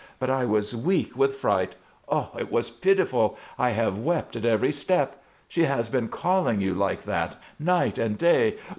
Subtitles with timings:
[0.17, 1.75] But I was weak with fright.
[2.09, 2.31] Oh!
[2.35, 3.37] It was pitiful!
[3.59, 5.21] I have wept at every step.
[5.47, 8.55] She has been calling you like that, night and day.